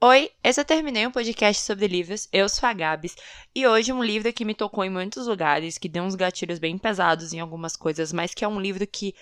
[0.00, 3.16] Oi, esse eu terminei um podcast sobre livros, eu sou a Gabs,
[3.52, 6.78] e hoje um livro que me tocou em muitos lugares, que deu uns gatilhos bem
[6.78, 9.12] pesados em algumas coisas, mas que é um livro que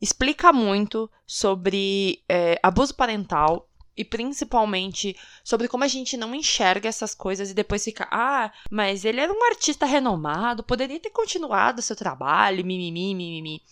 [0.00, 7.14] explica muito sobre é, abuso parental e principalmente sobre como a gente não enxerga essas
[7.14, 11.94] coisas e depois fica, ah, mas ele era um artista renomado, poderia ter continuado seu
[11.94, 13.62] trabalho, mimimi, mimimi.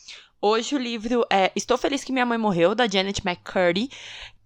[0.41, 3.91] Hoje o livro é Estou Feliz que Minha Mãe Morreu, da Janet McCurdy.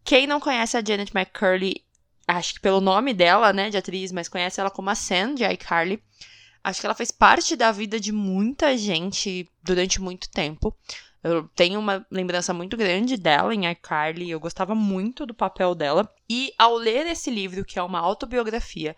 [0.02, 1.84] Quem não conhece a Janet McCurdy,
[2.26, 5.44] acho que pelo nome dela, né, de atriz, mas conhece ela como a Sam de
[5.44, 6.02] iCarly.
[6.62, 10.76] Acho que ela fez parte da vida de muita gente durante muito tempo.
[11.22, 16.08] Eu tenho uma lembrança muito grande dela em iCarly, eu gostava muito do papel dela.
[16.28, 18.96] E ao ler esse livro, que é uma autobiografia,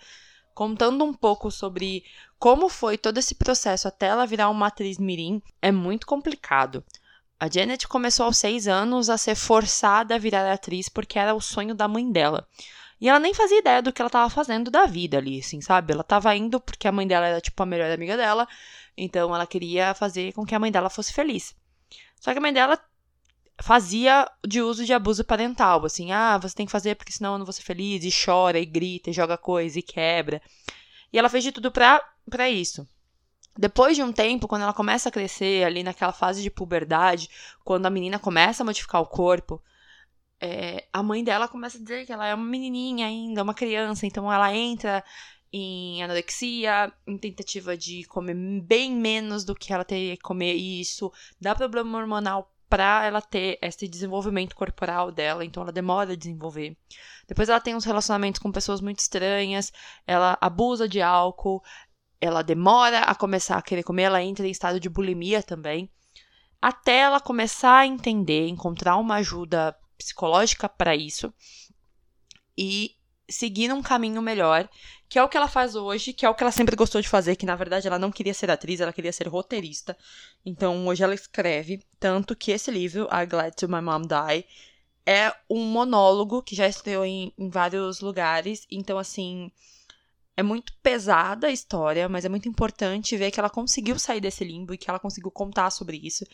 [0.55, 2.05] contando um pouco sobre
[2.39, 6.85] como foi todo esse processo até ela virar uma atriz mirim, é muito complicado.
[7.41, 11.41] A Janet começou aos seis anos a ser forçada a virar atriz porque era o
[11.41, 12.47] sonho da mãe dela.
[13.01, 15.93] E ela nem fazia ideia do que ela estava fazendo da vida ali, assim, sabe?
[15.93, 18.47] Ela estava indo porque a mãe dela era, tipo, a melhor amiga dela.
[18.97, 21.55] Então ela queria fazer com que a mãe dela fosse feliz.
[22.21, 22.79] Só que a mãe dela
[23.61, 27.39] fazia de uso de abuso parental, assim, ah, você tem que fazer porque senão eu
[27.39, 30.41] não vou ser feliz, e chora, e grita, e joga coisa, e quebra.
[31.13, 32.87] E ela fez de tudo pra, pra isso.
[33.57, 37.29] Depois de um tempo, quando ela começa a crescer, ali naquela fase de puberdade,
[37.65, 39.61] quando a menina começa a modificar o corpo,
[40.41, 44.07] é, a mãe dela começa a dizer que ela é uma menininha ainda, uma criança,
[44.07, 45.05] então ela entra
[45.53, 50.81] em anorexia, em tentativa de comer bem menos do que ela teria que comer, e
[50.81, 56.17] isso dá problema hormonal para ela ter esse desenvolvimento corporal dela, então ela demora a
[56.17, 56.77] desenvolver.
[57.27, 59.73] Depois ela tem uns relacionamentos com pessoas muito estranhas,
[60.07, 61.63] ela abusa de álcool,
[62.21, 65.91] ela demora a começar a querer comer, ela entra em estado de bulimia também,
[66.61, 71.33] até ela começar a entender, encontrar uma ajuda psicológica para isso
[72.57, 72.97] e
[73.29, 74.69] seguir um caminho melhor
[75.09, 77.09] que é o que ela faz hoje, que é o que ela sempre gostou de
[77.09, 79.97] fazer, que na verdade ela não queria ser atriz, ela queria ser roteirista.
[80.45, 84.45] Então hoje ela escreve, tanto que esse livro, I Glad to My Mom Die,
[85.07, 88.67] é um monólogo que já estreou em, em vários lugares.
[88.71, 89.51] Então, assim,
[90.37, 94.45] é muito pesada a história, mas é muito importante ver que ela conseguiu sair desse
[94.45, 96.27] limbo e que ela conseguiu contar sobre isso.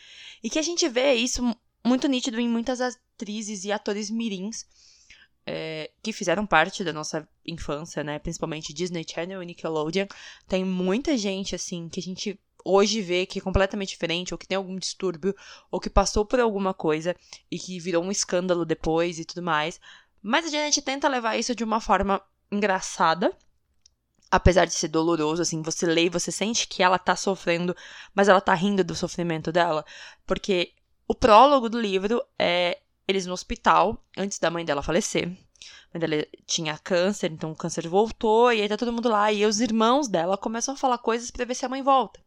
[0.43, 4.67] E que a gente vê isso muito nítido em muitas atrizes e atores mirins
[5.47, 8.19] é, que fizeram parte da nossa infância, né?
[8.19, 10.07] Principalmente Disney Channel e Nickelodeon.
[10.49, 14.47] Tem muita gente, assim, que a gente hoje vê que é completamente diferente, ou que
[14.47, 15.35] tem algum distúrbio,
[15.71, 17.15] ou que passou por alguma coisa
[17.51, 19.79] e que virou um escândalo depois e tudo mais.
[20.23, 23.37] Mas a gente tenta levar isso de uma forma engraçada,
[24.31, 27.77] apesar de ser doloroso, assim, você lê e você sente que ela tá sofrendo,
[28.15, 29.85] mas ela tá rindo do sofrimento dela,
[30.27, 30.73] porque
[31.07, 35.27] o prólogo do livro é eles no hospital, antes da mãe dela falecer.
[35.27, 39.31] A mãe dela tinha câncer, então o câncer voltou, e aí tá todo mundo lá.
[39.31, 42.21] E os irmãos dela começam a falar coisas para ver se a mãe volta.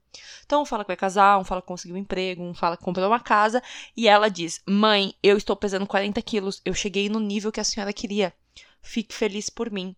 [0.46, 2.84] Então, um fala que vai casar, um fala que conseguiu um emprego, um fala que
[2.84, 3.62] comprou uma casa.
[3.96, 7.64] E ela diz: Mãe, eu estou pesando 40 quilos, eu cheguei no nível que a
[7.64, 8.34] senhora queria.
[8.82, 9.96] Fique feliz por mim.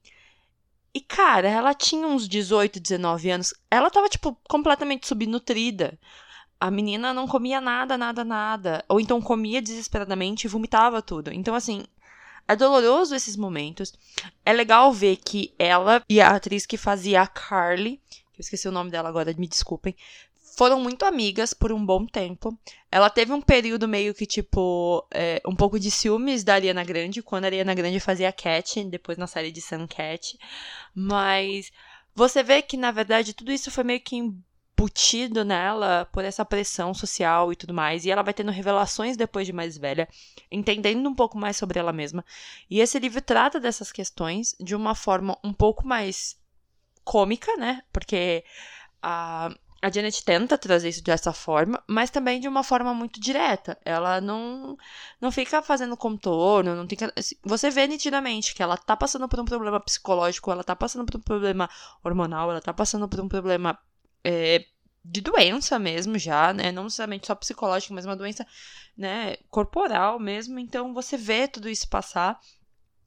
[0.94, 3.54] E, cara, ela tinha uns 18, 19 anos.
[3.70, 6.00] Ela tava, tipo, completamente subnutrida
[6.60, 8.84] a menina não comia nada, nada, nada.
[8.90, 11.32] Ou então comia desesperadamente e vomitava tudo.
[11.32, 11.84] Então, assim,
[12.48, 13.94] é doloroso esses momentos.
[14.46, 18.02] É legal ver que ela e a atriz que fazia a Carly,
[18.34, 19.96] que eu esqueci o nome dela agora, me desculpem,
[20.58, 22.58] foram muito amigas por um bom tempo.
[22.92, 27.22] Ela teve um período meio que, tipo, é, um pouco de ciúmes da Ariana Grande,
[27.22, 30.38] quando a Ariana Grande fazia Cat, depois na série de Sun Cat.
[30.94, 31.72] Mas
[32.14, 34.18] você vê que, na verdade, tudo isso foi meio que
[34.80, 38.06] embutido nela por essa pressão social e tudo mais.
[38.06, 40.08] E ela vai tendo revelações depois de mais velha,
[40.50, 42.24] entendendo um pouco mais sobre ela mesma.
[42.70, 46.38] E esse livro trata dessas questões de uma forma um pouco mais
[47.04, 47.84] cômica, né?
[47.92, 48.44] Porque
[49.02, 49.54] a.
[49.82, 53.78] A Janet tenta trazer isso dessa forma, mas também de uma forma muito direta.
[53.86, 54.78] Ela não
[55.22, 57.14] não fica fazendo contorno, não fica...
[57.16, 61.06] Assim, você vê nitidamente que ela tá passando por um problema psicológico, ela tá passando
[61.06, 61.70] por um problema
[62.04, 63.80] hormonal, ela tá passando por um problema
[64.24, 64.66] é,
[65.04, 66.72] de doença mesmo já, né?
[66.72, 68.46] Não necessariamente só psicológica, mas uma doença,
[68.98, 70.60] né, corporal mesmo.
[70.60, 72.40] Então você vê tudo isso passar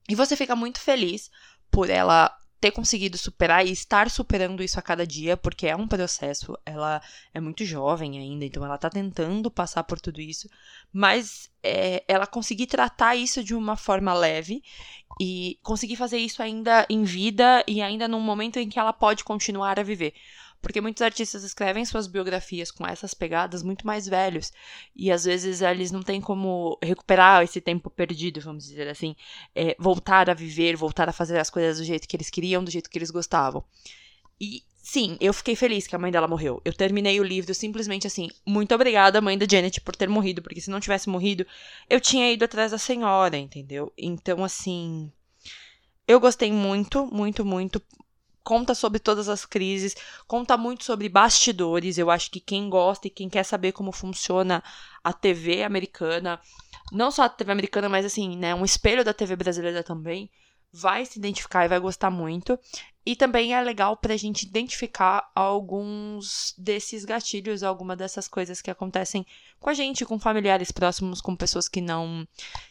[0.08, 1.30] e você fica muito feliz
[1.70, 5.88] por ela ter conseguido superar e estar superando isso a cada dia, porque é um
[5.88, 6.56] processo.
[6.64, 7.02] Ela
[7.34, 10.48] é muito jovem ainda, então ela tá tentando passar por tudo isso,
[10.92, 14.62] mas é, ela conseguir tratar isso de uma forma leve
[15.20, 19.24] e conseguir fazer isso ainda em vida e ainda num momento em que ela pode
[19.24, 20.14] continuar a viver.
[20.62, 24.52] Porque muitos artistas escrevem suas biografias com essas pegadas muito mais velhos.
[24.94, 29.16] E às vezes eles não têm como recuperar esse tempo perdido, vamos dizer assim.
[29.54, 32.70] É, voltar a viver, voltar a fazer as coisas do jeito que eles queriam, do
[32.70, 33.64] jeito que eles gostavam.
[34.40, 36.62] E sim, eu fiquei feliz que a mãe dela morreu.
[36.64, 40.60] Eu terminei o livro simplesmente assim, muito obrigada, mãe da Janet, por ter morrido, porque
[40.60, 41.44] se não tivesse morrido,
[41.90, 43.92] eu tinha ido atrás da senhora, entendeu?
[43.98, 45.10] Então, assim,
[46.06, 47.80] eu gostei muito, muito, muito.
[48.44, 49.94] Conta sobre todas as crises,
[50.26, 51.98] conta muito sobre bastidores.
[51.98, 54.62] Eu acho que quem gosta e quem quer saber como funciona
[55.02, 56.40] a TV americana,
[56.90, 60.30] não só a TV americana, mas assim, né, um espelho da TV brasileira também,
[60.72, 62.58] vai se identificar e vai gostar muito.
[63.04, 69.26] E também é legal pra gente identificar alguns desses gatilhos, alguma dessas coisas que acontecem
[69.58, 72.26] com a gente, com familiares próximos, com pessoas que não.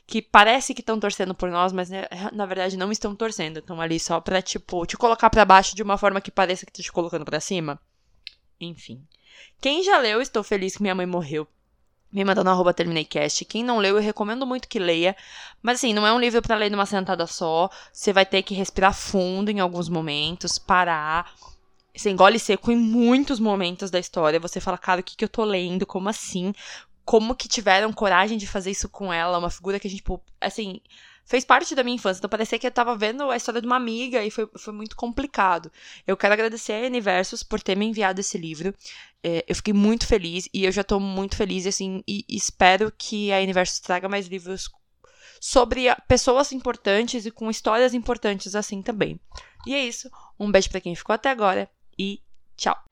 [0.08, 3.60] que parece que estão torcendo por nós, mas né, na verdade não estão torcendo.
[3.60, 6.72] Estão ali só pra, tipo, te colocar para baixo de uma forma que pareça que
[6.72, 7.80] tá te colocando para cima.
[8.60, 9.06] Enfim.
[9.60, 11.48] Quem já leu, estou feliz que minha mãe morreu
[12.12, 13.46] me mandou no arroba TermineiCast.
[13.46, 15.16] Quem não leu, eu recomendo muito que leia.
[15.62, 17.70] Mas assim, não é um livro para ler numa sentada só.
[17.92, 21.34] Você vai ter que respirar fundo em alguns momentos, parar.
[21.96, 24.40] Você engole seco em muitos momentos da história.
[24.40, 25.86] Você fala, cara, o que, que eu tô lendo?
[25.86, 26.54] Como assim?
[27.06, 29.38] Como que tiveram coragem de fazer isso com ela?
[29.38, 30.80] Uma figura que a gente, tipo, assim,
[31.26, 32.20] fez parte da minha infância.
[32.20, 34.96] Então parecia que eu tava vendo a história de uma amiga e foi, foi muito
[34.96, 35.72] complicado.
[36.06, 38.74] Eu quero agradecer a Universos por ter me enviado esse livro.
[39.24, 43.32] É, eu fiquei muito feliz e eu já tô muito feliz, assim, e espero que
[43.32, 44.70] a Universos traga mais livros
[45.40, 49.20] sobre pessoas importantes e com histórias importantes assim também.
[49.66, 50.10] E é isso.
[50.40, 52.22] Um beijo para quem ficou até agora e
[52.56, 52.91] tchau.